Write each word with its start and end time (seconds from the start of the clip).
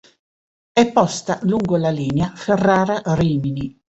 È 0.73 0.91
posta 0.91 1.37
lungo 1.43 1.75
la 1.77 1.91
linea 1.91 2.33
Ferrara–Rimini. 2.35 3.77